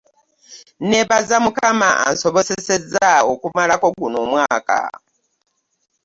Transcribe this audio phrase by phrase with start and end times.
[0.89, 4.81] Nebaza mukama ansobozesezza okumalako guno omwaka.